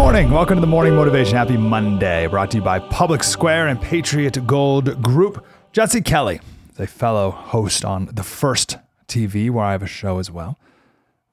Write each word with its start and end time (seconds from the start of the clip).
Morning. 0.00 0.30
Welcome 0.30 0.56
to 0.56 0.62
the 0.62 0.66
Morning 0.66 0.94
Motivation. 0.94 1.36
Happy 1.36 1.58
Monday. 1.58 2.26
Brought 2.26 2.50
to 2.52 2.56
you 2.56 2.62
by 2.62 2.78
Public 2.78 3.22
Square 3.22 3.68
and 3.68 3.78
Patriot 3.78 4.46
Gold 4.46 5.02
Group. 5.02 5.44
Jesse 5.72 6.00
Kelly 6.00 6.40
a 6.78 6.86
fellow 6.86 7.30
host 7.30 7.84
on 7.84 8.08
The 8.10 8.22
First 8.22 8.78
TV, 9.08 9.50
where 9.50 9.62
I 9.62 9.72
have 9.72 9.82
a 9.82 9.86
show 9.86 10.18
as 10.18 10.30
well. 10.30 10.58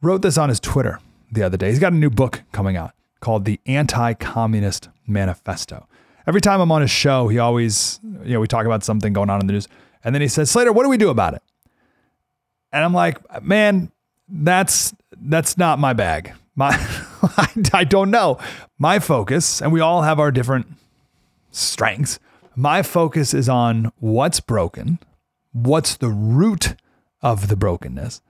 Wrote 0.01 0.22
this 0.22 0.38
on 0.38 0.50
his 0.50 0.59
Twitter 0.59 1.00
the 1.31 1.44
other 1.44 1.55
day. 1.55 1.69
He's 1.69 1.79
got 1.79 1.94
a 1.94 1.95
new 1.95 2.09
book 2.09 2.44
coming 2.51 2.75
out 2.75 2.91
called 3.22 3.45
The 3.45 3.57
Anti 3.66 4.16
Communist 4.16 4.89
Manifesto. 5.07 5.88
Every 6.28 6.41
time 6.41 6.59
I'm 6.59 6.69
on 6.69 6.81
his 6.81 6.91
show, 6.91 7.29
he 7.29 7.39
always, 7.39 8.01
you 8.03 8.34
know, 8.34 8.41
we 8.41 8.47
talk 8.47 8.66
about 8.66 8.84
something 8.84 9.13
going 9.13 9.29
on 9.29 9.39
in 9.39 9.47
the 9.47 9.53
news. 9.53 9.69
And 10.03 10.13
then 10.13 10.22
he 10.22 10.28
says, 10.28 10.51
Slater, 10.51 10.73
what 10.73 10.84
do 10.84 10.89
we 10.89 10.97
do 10.97 11.07
about 11.07 11.35
it? 11.35 11.41
And 12.73 12.84
I'm 12.84 12.94
like, 12.94 13.41
man, 13.41 13.94
that's 14.28 14.94
that's 15.22 15.57
not 15.57 15.79
my 15.79 15.94
bag. 15.94 16.34
My 16.57 16.72
I, 17.72 17.84
don't 17.84 18.09
know. 18.12 18.40
My 18.79 18.97
focus, 19.00 19.62
and 19.62 19.72
we 19.72 19.79
all 19.79 20.01
have 20.01 20.19
our 20.19 20.31
different 20.31 20.66
strengths. 21.51 22.19
My 22.56 22.81
focus 22.81 23.34
is 23.34 23.47
on 23.47 23.91
what's 24.00 24.40
broken, 24.40 25.00
what's 25.53 25.96
the 25.96 26.09
root 26.09 26.75
of 27.22 27.47
the 27.47 27.56
brokenness, 27.56 28.22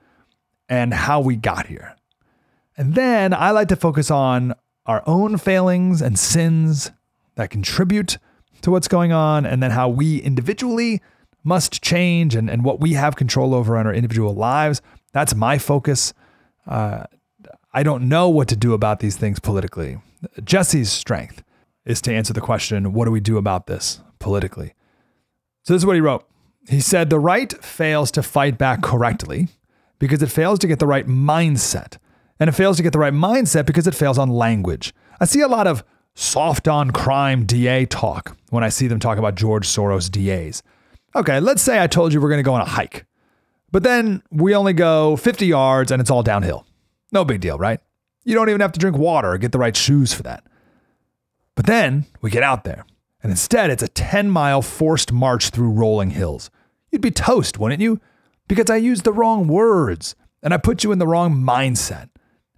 and 0.67 0.93
how 0.93 1.21
we 1.21 1.37
got 1.37 1.67
here. 1.67 1.95
And 2.75 2.95
then 2.95 3.33
I 3.33 3.51
like 3.51 3.69
to 3.69 3.77
focus 3.77 4.11
on 4.11 4.53
our 4.85 5.03
own 5.07 5.37
failings 5.37 6.01
and 6.01 6.19
sins 6.19 6.91
that 7.35 7.49
contribute 7.49 8.17
to 8.61 8.71
what's 8.71 8.89
going 8.89 9.13
on, 9.13 9.45
and 9.45 9.63
then 9.63 9.71
how 9.71 9.87
we 9.87 10.17
individually 10.21 11.01
must 11.45 11.81
change 11.81 12.35
and, 12.35 12.49
and 12.49 12.65
what 12.65 12.81
we 12.81 12.93
have 12.93 13.15
control 13.15 13.55
over 13.55 13.79
in 13.79 13.87
our 13.87 13.93
individual 13.93 14.33
lives. 14.33 14.81
That's 15.13 15.33
my 15.33 15.57
focus. 15.57 16.13
Uh, 16.65 17.05
I 17.77 17.83
don't 17.83 18.09
know 18.09 18.27
what 18.27 18.47
to 18.47 18.55
do 18.55 18.73
about 18.73 19.01
these 19.01 19.17
things 19.17 19.37
politically. 19.39 19.99
Jesse's 20.43 20.91
strength 20.91 21.43
is 21.85 22.01
to 22.01 22.11
answer 22.11 22.33
the 22.33 22.41
question 22.41 22.91
what 22.91 23.05
do 23.05 23.11
we 23.11 23.19
do 23.19 23.37
about 23.37 23.67
this 23.67 24.01
politically? 24.17 24.73
So, 25.61 25.73
this 25.73 25.81
is 25.81 25.85
what 25.85 25.93
he 25.93 26.01
wrote. 26.01 26.27
He 26.67 26.81
said, 26.81 27.11
The 27.11 27.19
right 27.19 27.53
fails 27.63 28.09
to 28.13 28.23
fight 28.23 28.57
back 28.57 28.81
correctly 28.81 29.49
because 29.99 30.23
it 30.23 30.31
fails 30.31 30.57
to 30.57 30.67
get 30.67 30.79
the 30.79 30.87
right 30.87 31.05
mindset. 31.05 31.99
And 32.39 32.49
it 32.49 32.53
fails 32.53 32.77
to 32.77 32.83
get 32.83 32.93
the 32.93 32.99
right 32.99 33.13
mindset 33.13 33.67
because 33.67 33.85
it 33.85 33.93
fails 33.93 34.17
on 34.17 34.29
language. 34.29 34.91
I 35.19 35.25
see 35.25 35.41
a 35.41 35.47
lot 35.47 35.67
of 35.67 35.83
soft 36.15 36.67
on 36.67 36.89
crime 36.89 37.45
DA 37.45 37.85
talk 37.85 38.35
when 38.49 38.63
I 38.63 38.69
see 38.69 38.87
them 38.87 38.99
talk 38.99 39.19
about 39.19 39.35
George 39.35 39.67
Soros 39.67 40.09
DAs. 40.09 40.63
Okay, 41.15 41.39
let's 41.39 41.61
say 41.61 41.79
I 41.79 41.85
told 41.85 42.11
you 42.11 42.21
we're 42.21 42.29
going 42.29 42.39
to 42.39 42.43
go 42.43 42.55
on 42.55 42.61
a 42.61 42.65
hike, 42.65 43.05
but 43.71 43.83
then 43.83 44.23
we 44.31 44.55
only 44.55 44.73
go 44.73 45.15
50 45.15 45.45
yards 45.45 45.91
and 45.91 46.01
it's 46.01 46.09
all 46.09 46.23
downhill. 46.23 46.66
No 47.11 47.25
big 47.25 47.41
deal, 47.41 47.57
right? 47.57 47.79
You 48.23 48.35
don't 48.35 48.49
even 48.49 48.61
have 48.61 48.73
to 48.73 48.79
drink 48.79 48.97
water 48.97 49.31
or 49.31 49.37
get 49.37 49.51
the 49.51 49.59
right 49.59 49.75
shoes 49.75 50.13
for 50.13 50.23
that. 50.23 50.43
But 51.55 51.65
then 51.65 52.05
we 52.21 52.29
get 52.29 52.43
out 52.43 52.65
there, 52.65 52.85
and 53.23 53.31
instead 53.31 53.69
it's 53.69 53.83
a 53.83 53.87
10 53.87 54.29
mile 54.29 54.61
forced 54.61 55.11
march 55.11 55.49
through 55.49 55.71
rolling 55.71 56.11
hills. 56.11 56.51
You'd 56.91 57.01
be 57.01 57.11
toast, 57.11 57.57
wouldn't 57.57 57.81
you? 57.81 57.99
Because 58.47 58.69
I 58.69 58.77
used 58.77 59.03
the 59.03 59.13
wrong 59.13 59.47
words 59.47 60.15
and 60.43 60.53
I 60.53 60.57
put 60.57 60.83
you 60.83 60.91
in 60.91 60.99
the 60.99 61.07
wrong 61.07 61.35
mindset, 61.35 62.09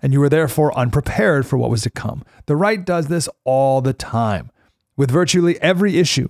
and 0.02 0.14
you 0.14 0.20
were 0.20 0.30
therefore 0.30 0.78
unprepared 0.78 1.48
for 1.48 1.58
what 1.58 1.70
was 1.70 1.84
to 1.84 1.90
come. 1.90 2.24
The 2.46 2.56
right 2.56 2.86
does 2.86 3.08
this 3.08 3.30
all 3.46 3.82
the 3.82 3.94
time 3.94 4.52
with 4.98 5.10
virtually 5.10 5.60
every 5.62 5.98
issue. 5.98 6.28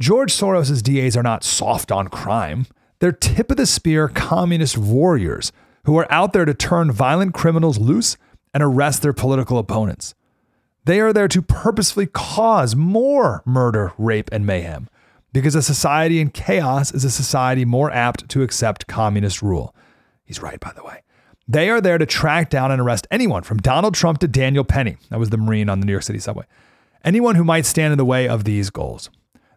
George 0.00 0.32
Soros' 0.32 0.82
DAs 0.82 1.16
are 1.16 1.22
not 1.22 1.44
soft 1.44 1.92
on 1.92 2.08
crime. 2.08 2.66
They're 3.00 3.12
tip 3.12 3.50
of 3.50 3.56
the 3.58 3.66
spear 3.66 4.08
communist 4.08 4.78
warriors 4.78 5.52
who 5.88 5.96
are 5.96 6.12
out 6.12 6.34
there 6.34 6.44
to 6.44 6.52
turn 6.52 6.92
violent 6.92 7.32
criminals 7.32 7.78
loose 7.78 8.18
and 8.52 8.62
arrest 8.62 9.00
their 9.00 9.14
political 9.14 9.56
opponents. 9.56 10.14
They 10.84 11.00
are 11.00 11.14
there 11.14 11.28
to 11.28 11.40
purposefully 11.40 12.04
cause 12.04 12.76
more 12.76 13.42
murder, 13.46 13.94
rape, 13.96 14.28
and 14.30 14.44
mayhem 14.44 14.90
because 15.32 15.54
a 15.54 15.62
society 15.62 16.20
in 16.20 16.28
chaos 16.28 16.92
is 16.92 17.06
a 17.06 17.10
society 17.10 17.64
more 17.64 17.90
apt 17.90 18.28
to 18.28 18.42
accept 18.42 18.86
communist 18.86 19.40
rule. 19.40 19.74
He's 20.26 20.42
right, 20.42 20.60
by 20.60 20.74
the 20.74 20.84
way. 20.84 21.04
They 21.48 21.70
are 21.70 21.80
there 21.80 21.96
to 21.96 22.04
track 22.04 22.50
down 22.50 22.70
and 22.70 22.82
arrest 22.82 23.06
anyone 23.10 23.42
from 23.42 23.56
Donald 23.56 23.94
Trump 23.94 24.18
to 24.18 24.28
Daniel 24.28 24.64
Penny. 24.64 24.98
That 25.08 25.18
was 25.18 25.30
the 25.30 25.38
Marine 25.38 25.70
on 25.70 25.80
the 25.80 25.86
New 25.86 25.92
York 25.92 26.02
City 26.02 26.18
subway. 26.18 26.44
Anyone 27.02 27.36
who 27.36 27.44
might 27.44 27.64
stand 27.64 27.92
in 27.92 27.98
the 27.98 28.04
way 28.04 28.28
of 28.28 28.44
these 28.44 28.68
goals. 28.68 29.08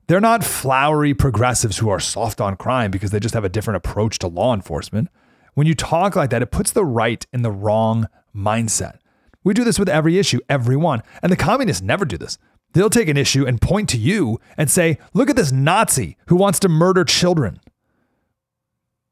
They're 0.07 0.21
not 0.21 0.45
flowery 0.45 1.13
progressives 1.13 1.79
who 1.79 1.89
are 1.89 1.99
soft 1.99 2.39
on 2.39 2.55
crime 2.55 2.89
because 2.89 3.11
they 3.11 3.19
just 3.19 3.33
have 3.33 3.43
a 3.43 3.49
different 3.49 3.75
approach 3.75 4.17
to 4.19 4.27
law 4.27 4.53
enforcement. 4.53 5.09
When 5.53 5.67
you 5.67 5.75
talk 5.75 6.15
like 6.15 6.29
that, 6.29 6.41
it 6.41 6.51
puts 6.51 6.71
the 6.71 6.85
right 6.85 7.25
in 7.33 7.41
the 7.41 7.51
wrong 7.51 8.07
mindset. 8.35 8.97
We 9.43 9.53
do 9.53 9.63
this 9.63 9.79
with 9.79 9.89
every 9.89 10.17
issue, 10.17 10.39
every 10.49 10.77
one. 10.77 11.01
And 11.21 11.31
the 11.31 11.37
communists 11.37 11.81
never 11.81 12.05
do 12.05 12.17
this. 12.17 12.37
They'll 12.73 12.89
take 12.89 13.09
an 13.09 13.17
issue 13.17 13.45
and 13.45 13.61
point 13.61 13.89
to 13.89 13.97
you 13.97 14.39
and 14.57 14.69
say, 14.69 14.97
look 15.13 15.29
at 15.29 15.35
this 15.35 15.51
Nazi 15.51 16.17
who 16.27 16.35
wants 16.35 16.59
to 16.59 16.69
murder 16.69 17.03
children. 17.03 17.59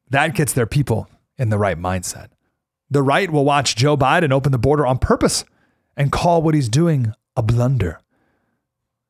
That 0.10 0.34
gets 0.34 0.54
their 0.54 0.66
people 0.66 1.10
in 1.38 1.50
the 1.50 1.58
right 1.58 1.78
mindset. 1.78 2.30
The 2.90 3.04
right 3.04 3.30
will 3.30 3.46
watch 3.46 3.76
Joe 3.76 3.98
Biden 3.98 4.32
open 4.32 4.52
the 4.52 4.58
border 4.58 4.86
on 4.86 4.98
purpose 4.98 5.46
and 5.96 6.12
call 6.12 6.42
what 6.42 6.56
he's 6.56 6.70
doing 6.70 7.14
a 7.36 7.44
blunder. 7.44 8.00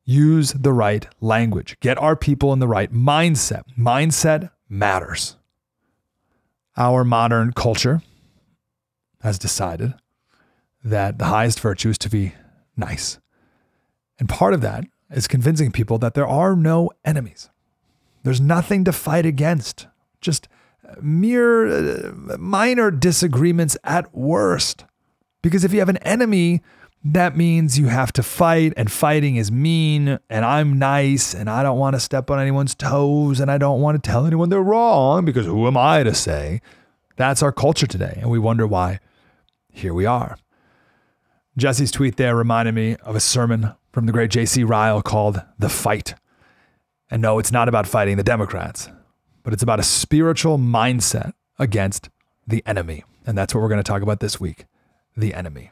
Use 0.03 0.53
the 0.53 0.73
right 0.73 1.07
language. 1.21 1.77
Get 1.79 1.97
our 1.99 2.15
people 2.15 2.51
in 2.51 2.59
the 2.59 2.67
right 2.67 2.91
mindset. 2.91 3.61
Mindset 3.77 4.49
matters. 4.67 5.37
Our 6.77 7.04
modern 7.04 7.54
culture 7.54 8.01
has 9.21 9.38
decided 9.38 9.94
that 10.83 11.18
the 11.18 11.25
highest 11.25 11.60
virtue 11.60 11.89
is 11.89 11.98
to 12.00 12.10
be 12.10 12.33
nice. 12.77 13.19
And 14.18 14.30
part 14.30 14.54
of 14.54 14.62
that 14.62 14.86
is 15.12 15.27
convincing 15.27 15.71
people 15.71 15.98
that 16.00 16.13
there 16.13 16.27
are 16.27 16.56
no 16.56 16.92
enemies. 17.04 17.50
There's 18.24 18.42
nothing 18.42 18.83
to 18.86 18.92
fight 18.92 19.25
against, 19.25 19.88
just 20.21 20.48
mere 21.01 21.68
uh, 21.68 22.38
minor 22.38 22.92
disagreements 22.92 23.77
at 23.83 24.13
worst. 24.13 24.86
Because 25.42 25.63
if 25.63 25.71
you 25.71 25.80
have 25.80 25.89
an 25.89 25.98
enemy, 25.98 26.62
that 27.03 27.37
means 27.37 27.79
you 27.79 27.87
have 27.87 28.11
to 28.13 28.23
fight, 28.23 28.73
and 28.75 28.91
fighting 28.91 29.37
is 29.37 29.51
mean, 29.51 30.19
and 30.29 30.43
I'm 30.43 30.77
nice, 30.77 31.33
and 31.33 31.49
I 31.49 31.63
don't 31.63 31.79
want 31.79 31.95
to 31.95 31.99
step 31.99 32.29
on 32.29 32.39
anyone's 32.39 32.75
toes, 32.75 33.39
and 33.39 33.49
I 33.49 33.57
don't 33.57 33.81
want 33.81 34.01
to 34.01 34.09
tell 34.09 34.25
anyone 34.25 34.49
they're 34.49 34.61
wrong, 34.61 35.23
because 35.23 35.45
who 35.45 35.65
am 35.65 35.77
I 35.77 36.03
to 36.03 36.13
say? 36.13 36.61
That's 37.15 37.41
our 37.41 37.51
culture 37.51 37.87
today, 37.87 38.17
and 38.21 38.29
we 38.29 38.39
wonder 38.39 38.67
why. 38.67 38.99
Here 39.71 39.93
we 39.93 40.05
are. 40.05 40.37
Jesse's 41.57 41.91
tweet 41.91 42.17
there 42.17 42.35
reminded 42.35 42.75
me 42.75 42.95
of 43.03 43.15
a 43.15 43.19
sermon 43.19 43.73
from 43.91 44.05
the 44.05 44.11
great 44.11 44.31
J.C. 44.31 44.63
Ryle 44.63 45.01
called 45.01 45.41
The 45.57 45.69
Fight. 45.69 46.15
And 47.09 47.21
no, 47.21 47.39
it's 47.39 47.51
not 47.51 47.67
about 47.67 47.87
fighting 47.87 48.17
the 48.17 48.23
Democrats, 48.23 48.89
but 49.43 49.53
it's 49.53 49.63
about 49.63 49.79
a 49.79 49.83
spiritual 49.83 50.57
mindset 50.57 51.33
against 51.57 52.09
the 52.45 52.63
enemy. 52.65 53.03
And 53.25 53.37
that's 53.37 53.53
what 53.53 53.61
we're 53.61 53.69
going 53.69 53.83
to 53.83 53.89
talk 53.89 54.01
about 54.01 54.19
this 54.19 54.39
week 54.39 54.65
the 55.17 55.33
enemy. 55.33 55.71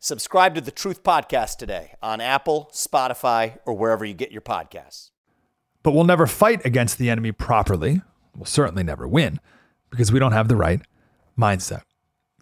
Subscribe 0.00 0.54
to 0.54 0.60
the 0.60 0.70
Truth 0.70 1.02
Podcast 1.02 1.56
today 1.56 1.94
on 2.00 2.20
Apple, 2.20 2.70
Spotify, 2.72 3.58
or 3.66 3.74
wherever 3.74 4.04
you 4.04 4.14
get 4.14 4.30
your 4.30 4.40
podcasts. 4.40 5.10
But 5.82 5.90
we'll 5.90 6.04
never 6.04 6.28
fight 6.28 6.64
against 6.64 6.98
the 6.98 7.10
enemy 7.10 7.32
properly. 7.32 8.02
We'll 8.36 8.44
certainly 8.44 8.84
never 8.84 9.08
win 9.08 9.40
because 9.90 10.12
we 10.12 10.20
don't 10.20 10.30
have 10.30 10.46
the 10.46 10.54
right 10.54 10.80
mindset. 11.36 11.82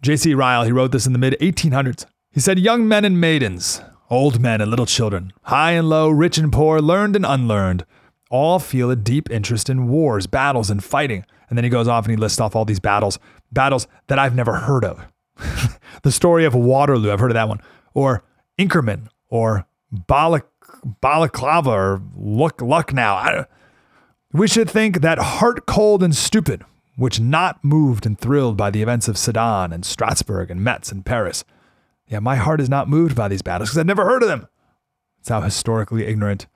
J.C. 0.03 0.35
Ryle, 0.35 0.65
he 0.65 0.71
wrote 0.71 0.91
this 0.91 1.07
in 1.07 1.13
the 1.13 1.19
mid 1.19 1.35
1800s. 1.41 2.05
He 2.29 2.39
said, 2.39 2.59
Young 2.59 2.87
men 2.87 3.03
and 3.03 3.19
maidens, 3.19 3.81
old 4.11 4.39
men 4.39 4.61
and 4.61 4.69
little 4.69 4.85
children, 4.85 5.33
high 5.45 5.71
and 5.71 5.89
low, 5.89 6.11
rich 6.11 6.37
and 6.37 6.53
poor, 6.53 6.79
learned 6.79 7.15
and 7.15 7.25
unlearned, 7.25 7.87
all 8.29 8.59
feel 8.59 8.91
a 8.91 8.95
deep 8.95 9.31
interest 9.31 9.67
in 9.67 9.87
wars, 9.87 10.27
battles, 10.27 10.69
and 10.69 10.83
fighting. 10.83 11.25
And 11.49 11.57
then 11.57 11.63
he 11.63 11.71
goes 11.71 11.87
off 11.87 12.05
and 12.05 12.11
he 12.11 12.17
lists 12.17 12.39
off 12.39 12.55
all 12.55 12.65
these 12.65 12.79
battles, 12.79 13.17
battles 13.51 13.87
that 14.05 14.19
I've 14.19 14.35
never 14.35 14.57
heard 14.57 14.85
of. 14.85 15.07
the 16.03 16.11
story 16.11 16.45
of 16.45 16.53
Waterloo, 16.55 17.11
I've 17.11 17.19
heard 17.19 17.31
of 17.31 17.35
that 17.35 17.47
one, 17.47 17.61
or 17.93 18.23
Inkerman, 18.59 19.09
or 19.29 19.65
Balak, 19.91 20.47
Balaclava, 21.01 21.69
or 21.69 22.01
Luck, 22.15 22.61
Lucknow. 22.61 23.45
we 24.33 24.47
should 24.47 24.69
think 24.69 25.01
that 25.01 25.17
heart 25.17 25.65
cold 25.65 26.03
and 26.03 26.15
stupid, 26.15 26.63
which 26.95 27.19
not 27.19 27.63
moved 27.63 28.05
and 28.05 28.19
thrilled 28.19 28.57
by 28.57 28.69
the 28.69 28.81
events 28.81 29.07
of 29.07 29.17
Sedan 29.17 29.71
and 29.71 29.85
Strasbourg 29.85 30.51
and 30.51 30.63
Metz 30.63 30.91
and 30.91 31.05
Paris. 31.05 31.43
Yeah, 32.07 32.19
my 32.19 32.37
heart 32.37 32.61
is 32.61 32.69
not 32.69 32.89
moved 32.89 33.15
by 33.15 33.27
these 33.27 33.41
battles 33.41 33.69
because 33.69 33.79
I've 33.79 33.85
never 33.85 34.05
heard 34.05 34.23
of 34.23 34.29
them. 34.29 34.47
That's 35.17 35.29
how 35.29 35.41
historically 35.41 36.05
ignorant 36.05 36.47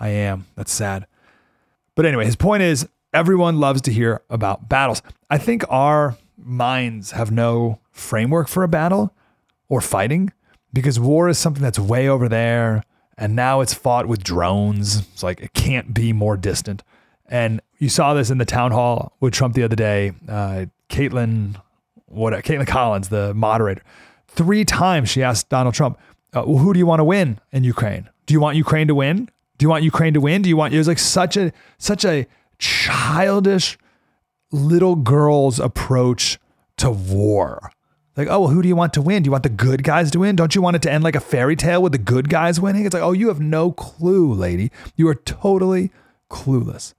I 0.00 0.08
am. 0.08 0.46
That's 0.56 0.72
sad. 0.72 1.06
But 1.94 2.06
anyway, 2.06 2.24
his 2.24 2.36
point 2.36 2.62
is 2.62 2.88
everyone 3.12 3.60
loves 3.60 3.82
to 3.82 3.92
hear 3.92 4.22
about 4.30 4.68
battles. 4.68 5.02
I 5.30 5.38
think 5.38 5.64
our 5.68 6.16
minds 6.36 7.12
have 7.12 7.30
no 7.30 7.80
framework 7.90 8.48
for 8.48 8.62
a 8.62 8.68
battle 8.68 9.14
or 9.68 9.80
fighting 9.80 10.32
because 10.72 10.98
war 10.98 11.28
is 11.28 11.38
something 11.38 11.62
that's 11.62 11.78
way 11.78 12.08
over 12.08 12.28
there 12.28 12.82
and 13.16 13.36
now 13.36 13.60
it's 13.60 13.74
fought 13.74 14.06
with 14.06 14.22
drones. 14.22 14.98
It's 15.12 15.22
like 15.22 15.40
it 15.40 15.52
can't 15.52 15.94
be 15.94 16.12
more 16.12 16.36
distant. 16.36 16.82
And 17.26 17.60
you 17.78 17.88
saw 17.88 18.14
this 18.14 18.30
in 18.30 18.38
the 18.38 18.44
town 18.44 18.72
hall 18.72 19.16
with 19.20 19.32
Trump 19.32 19.54
the 19.54 19.62
other 19.62 19.76
day. 19.76 20.12
Uh, 20.28 20.66
Kaitlan, 20.88 21.60
what? 22.06 22.32
Kaitlan 22.44 22.66
Collins, 22.66 23.08
the 23.08 23.32
moderator, 23.34 23.82
three 24.28 24.64
times 24.64 25.08
she 25.08 25.22
asked 25.22 25.48
Donald 25.48 25.74
Trump, 25.74 25.98
uh, 26.34 26.42
"Well, 26.46 26.58
who 26.58 26.72
do 26.72 26.78
you 26.78 26.86
want 26.86 27.00
to 27.00 27.04
win 27.04 27.38
in 27.52 27.64
Ukraine? 27.64 28.08
Do 28.26 28.34
you 28.34 28.40
want 28.40 28.56
Ukraine 28.56 28.88
to 28.88 28.94
win? 28.94 29.28
Do 29.56 29.64
you 29.64 29.68
want 29.70 29.84
Ukraine 29.84 30.14
to 30.14 30.20
win? 30.20 30.42
Do 30.42 30.48
you 30.48 30.56
want?" 30.56 30.74
It 30.74 30.78
was 30.78 30.88
like 30.88 30.98
such 30.98 31.36
a 31.36 31.52
such 31.78 32.04
a 32.04 32.26
childish 32.58 33.78
little 34.54 34.96
girl's 34.96 35.60
approach 35.60 36.38
to 36.78 36.90
war. 36.90 37.70
Like, 38.16 38.28
oh, 38.28 38.40
well, 38.40 38.50
who 38.50 38.62
do 38.62 38.68
you 38.68 38.76
want 38.76 38.94
to 38.94 39.02
win? 39.02 39.22
Do 39.22 39.28
you 39.28 39.32
want 39.32 39.42
the 39.42 39.48
good 39.48 39.82
guys 39.82 40.10
to 40.12 40.20
win? 40.20 40.36
Don't 40.36 40.54
you 40.54 40.62
want 40.62 40.76
it 40.76 40.82
to 40.82 40.92
end 40.92 41.02
like 41.02 41.16
a 41.16 41.20
fairy 41.20 41.56
tale 41.56 41.82
with 41.82 41.92
the 41.92 41.98
good 41.98 42.28
guys 42.28 42.60
winning? 42.60 42.84
It's 42.84 42.94
like, 42.94 43.02
oh, 43.02 43.12
you 43.12 43.28
have 43.28 43.40
no 43.40 43.72
clue, 43.72 44.32
lady. 44.32 44.70
You 44.94 45.08
are 45.08 45.16
totally 45.16 45.90
clueless. 46.30 46.94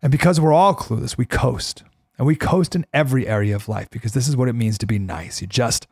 And 0.00 0.12
because 0.12 0.40
we're 0.40 0.52
all 0.52 0.76
clueless, 0.76 1.16
we 1.18 1.26
coast. 1.26 1.82
And 2.16 2.26
we 2.26 2.36
coast 2.36 2.76
in 2.76 2.86
every 2.92 3.26
area 3.26 3.54
of 3.54 3.68
life 3.68 3.90
because 3.90 4.12
this 4.12 4.28
is 4.28 4.36
what 4.36 4.48
it 4.48 4.54
means 4.54 4.78
to 4.78 4.86
be 4.86 4.98
nice. 4.98 5.40
You 5.40 5.46
just 5.48 5.86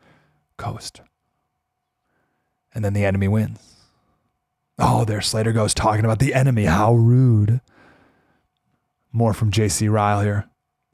coast. 0.55 1.01
And 2.73 2.85
then 2.85 2.93
the 2.93 3.05
enemy 3.05 3.27
wins. 3.27 3.59
Oh, 4.79 5.03
there 5.03 5.21
Slater 5.21 5.51
goes 5.51 5.73
talking 5.73 6.05
about 6.05 6.19
the 6.19 6.33
enemy. 6.33 6.65
How 6.65 6.93
rude. 6.93 7.61
More 9.11 9.33
from 9.33 9.51
J.C. 9.51 9.87
Ryle 9.87 10.21
here. 10.21 10.47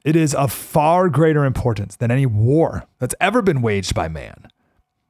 It 0.04 0.16
is 0.16 0.34
of 0.34 0.52
far 0.52 1.08
greater 1.08 1.44
importance 1.44 1.96
than 1.96 2.10
any 2.10 2.26
war 2.26 2.84
that's 2.98 3.14
ever 3.20 3.40
been 3.40 3.62
waged 3.62 3.94
by 3.94 4.06
man. 4.08 4.48